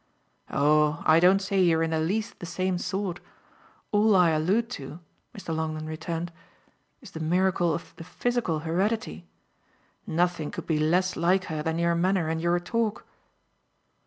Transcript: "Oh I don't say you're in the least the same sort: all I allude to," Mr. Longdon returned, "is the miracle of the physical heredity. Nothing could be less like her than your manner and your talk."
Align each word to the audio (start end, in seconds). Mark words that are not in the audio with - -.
"Oh 0.49 1.03
I 1.05 1.19
don't 1.19 1.43
say 1.43 1.61
you're 1.61 1.83
in 1.83 1.91
the 1.91 1.99
least 1.99 2.39
the 2.39 2.47
same 2.47 2.79
sort: 2.79 3.19
all 3.91 4.15
I 4.15 4.31
allude 4.31 4.67
to," 4.71 4.99
Mr. 5.37 5.55
Longdon 5.55 5.85
returned, 5.85 6.33
"is 7.03 7.11
the 7.11 7.19
miracle 7.19 7.71
of 7.71 7.95
the 7.97 8.03
physical 8.03 8.61
heredity. 8.61 9.27
Nothing 10.07 10.49
could 10.49 10.65
be 10.65 10.79
less 10.79 11.15
like 11.15 11.43
her 11.53 11.61
than 11.61 11.77
your 11.77 11.93
manner 11.93 12.27
and 12.29 12.41
your 12.41 12.59
talk." 12.59 13.05